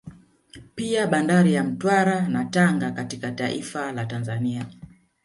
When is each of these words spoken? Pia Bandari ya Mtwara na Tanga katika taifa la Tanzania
Pia 0.75 1.07
Bandari 1.07 1.53
ya 1.53 1.63
Mtwara 1.63 2.21
na 2.29 2.45
Tanga 2.45 2.91
katika 2.91 3.31
taifa 3.31 3.91
la 3.91 4.05
Tanzania 4.05 4.65